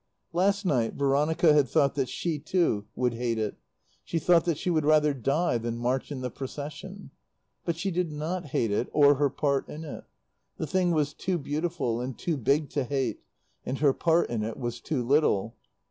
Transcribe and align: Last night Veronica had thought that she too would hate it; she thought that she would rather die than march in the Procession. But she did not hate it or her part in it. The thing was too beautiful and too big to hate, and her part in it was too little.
Last 0.33 0.65
night 0.65 0.95
Veronica 0.95 1.53
had 1.53 1.69
thought 1.69 1.93
that 1.93 2.09
she 2.09 2.39
too 2.39 2.87
would 2.95 3.13
hate 3.13 3.37
it; 3.37 3.59
she 4.03 4.17
thought 4.17 4.45
that 4.45 4.57
she 4.57 4.71
would 4.71 4.83
rather 4.83 5.13
die 5.13 5.59
than 5.59 5.77
march 5.77 6.11
in 6.11 6.21
the 6.21 6.31
Procession. 6.31 7.11
But 7.65 7.77
she 7.77 7.91
did 7.91 8.11
not 8.11 8.45
hate 8.45 8.71
it 8.71 8.89
or 8.93 9.13
her 9.17 9.29
part 9.29 9.69
in 9.69 9.83
it. 9.85 10.03
The 10.57 10.65
thing 10.65 10.89
was 10.89 11.13
too 11.13 11.37
beautiful 11.37 12.01
and 12.01 12.17
too 12.17 12.35
big 12.37 12.71
to 12.71 12.83
hate, 12.83 13.21
and 13.63 13.77
her 13.77 13.93
part 13.93 14.31
in 14.31 14.41
it 14.41 14.57
was 14.57 14.81
too 14.81 15.03
little. 15.05 15.55